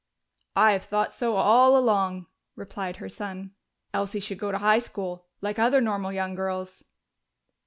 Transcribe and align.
"I 0.55 0.71
have 0.71 0.85
thought 0.85 1.13
so 1.13 1.35
all 1.35 1.77
along," 1.77 2.25
replied 2.55 2.95
her 2.95 3.07
son. 3.07 3.51
"Elsie 3.93 4.19
should 4.19 4.39
go 4.39 4.51
to 4.51 4.57
high 4.57 4.79
school, 4.79 5.27
like 5.41 5.59
other 5.59 5.79
normal 5.79 6.11
young 6.11 6.33
girls." 6.33 6.83